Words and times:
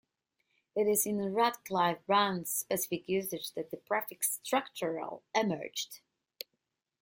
It 0.75 0.87
is 0.87 1.05
in 1.05 1.19
Radcliffe-Brown's 1.35 2.49
specific 2.51 3.07
usage 3.07 3.51
that 3.53 3.69
the 3.69 3.77
prefix 3.77 4.39
'structural' 4.41 5.21
emerged. 5.35 5.99